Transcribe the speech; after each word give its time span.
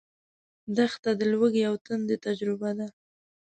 دښته 0.77 1.11
د 1.19 1.21
لوږې 1.31 1.63
او 1.69 1.75
تندې 1.85 2.15
تجربه 2.25 2.69
ده. 2.77 2.87